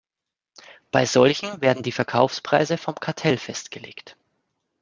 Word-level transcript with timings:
Bei 0.89 1.05
solchen 1.05 1.61
werden 1.61 1.83
die 1.83 1.91
Verkaufspreise 1.91 2.79
vom 2.79 2.95
Kartell 2.95 3.37
festgelegt. 3.37 4.17